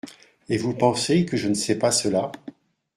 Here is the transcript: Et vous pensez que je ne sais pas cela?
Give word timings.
Et 0.49 0.57
vous 0.57 0.73
pensez 0.73 1.27
que 1.27 1.37
je 1.37 1.47
ne 1.47 1.53
sais 1.53 1.77
pas 1.77 1.91
cela? 1.91 2.31